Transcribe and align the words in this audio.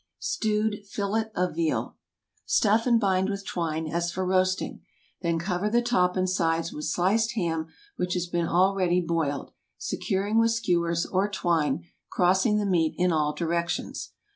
STEWED 0.17 0.83
FILLET 0.87 1.31
OF 1.35 1.53
VEAL. 1.53 1.95
Stuff, 2.43 2.87
and 2.87 2.99
bind 2.99 3.29
with 3.29 3.45
twine 3.45 3.85
as 3.87 4.11
for 4.11 4.25
roasting. 4.25 4.81
Then 5.21 5.37
cover 5.37 5.69
the 5.69 5.83
top 5.83 6.17
and 6.17 6.27
sides 6.27 6.73
with 6.73 6.85
sliced 6.85 7.33
ham 7.33 7.67
which 7.97 8.15
has 8.15 8.25
been 8.25 8.47
already 8.47 8.99
boiled, 8.99 9.51
securing 9.77 10.39
with 10.39 10.53
skewers, 10.53 11.05
or 11.05 11.29
twine 11.29 11.83
crossing 12.09 12.57
the 12.57 12.65
meat 12.65 12.95
in 12.97 13.11
all 13.11 13.33
directions. 13.35 14.13